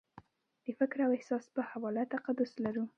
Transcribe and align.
د 0.65 0.67
فکر 0.79 0.97
او 1.05 1.11
احساس 1.17 1.45
په 1.55 1.61
حواله 1.69 2.03
تقدس 2.13 2.51
لرلو 2.63 2.83